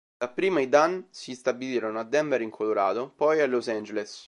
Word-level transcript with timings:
Dapprima, 0.17 0.59
i 0.59 0.67
Dunn 0.67 0.99
si 1.11 1.35
stabilirono 1.35 1.99
a 1.99 2.03
Denver 2.03 2.41
in 2.41 2.49
Colorado, 2.49 3.11
poi 3.15 3.39
a 3.39 3.45
Los 3.45 3.67
Angeles. 3.67 4.19